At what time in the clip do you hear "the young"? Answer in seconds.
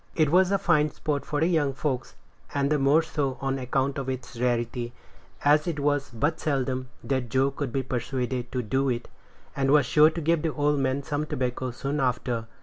1.39-1.73